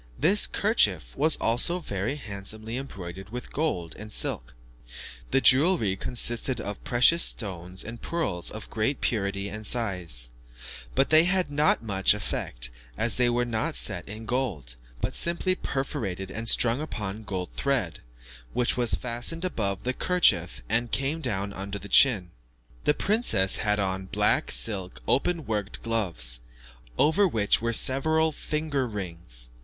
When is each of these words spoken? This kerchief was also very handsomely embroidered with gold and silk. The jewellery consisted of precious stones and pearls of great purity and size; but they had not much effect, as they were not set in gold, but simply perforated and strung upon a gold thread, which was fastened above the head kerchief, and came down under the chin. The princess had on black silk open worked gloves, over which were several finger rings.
This 0.17 0.47
kerchief 0.47 1.15
was 1.15 1.35
also 1.35 1.77
very 1.77 2.15
handsomely 2.15 2.75
embroidered 2.75 3.29
with 3.29 3.53
gold 3.53 3.95
and 3.99 4.11
silk. 4.11 4.55
The 5.29 5.41
jewellery 5.41 5.95
consisted 5.95 6.59
of 6.59 6.83
precious 6.83 7.21
stones 7.21 7.83
and 7.83 8.01
pearls 8.01 8.49
of 8.49 8.67
great 8.71 8.99
purity 8.99 9.47
and 9.47 9.63
size; 9.63 10.31
but 10.95 11.11
they 11.11 11.25
had 11.25 11.51
not 11.51 11.83
much 11.83 12.15
effect, 12.15 12.71
as 12.97 13.17
they 13.17 13.29
were 13.29 13.45
not 13.45 13.75
set 13.75 14.09
in 14.09 14.25
gold, 14.25 14.75
but 15.01 15.13
simply 15.13 15.53
perforated 15.53 16.31
and 16.31 16.49
strung 16.49 16.81
upon 16.81 17.17
a 17.17 17.19
gold 17.19 17.51
thread, 17.51 17.99
which 18.53 18.75
was 18.75 18.95
fastened 18.95 19.45
above 19.45 19.83
the 19.83 19.91
head 19.91 19.99
kerchief, 19.99 20.63
and 20.67 20.91
came 20.91 21.21
down 21.21 21.53
under 21.53 21.77
the 21.77 21.87
chin. 21.87 22.31
The 22.85 22.95
princess 22.95 23.57
had 23.57 23.77
on 23.77 24.05
black 24.07 24.49
silk 24.49 24.99
open 25.07 25.45
worked 25.45 25.83
gloves, 25.83 26.41
over 26.97 27.27
which 27.27 27.61
were 27.61 27.71
several 27.71 28.31
finger 28.31 28.87
rings. 28.87 29.51